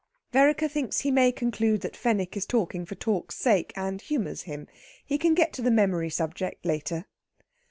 Vereker 0.33 0.67
thinks 0.67 1.01
he 1.01 1.11
may 1.11 1.31
conclude 1.31 1.81
that 1.81 1.95
Fenwick 1.95 2.35
is 2.35 2.47
talking 2.47 2.87
for 2.87 2.95
talk's 2.95 3.35
sake, 3.35 3.71
and 3.75 4.01
humours 4.01 4.41
him. 4.49 4.65
He 5.05 5.19
can 5.19 5.35
get 5.35 5.53
to 5.53 5.61
the 5.61 5.69
memory 5.69 6.09
subject 6.09 6.65
later. 6.65 7.05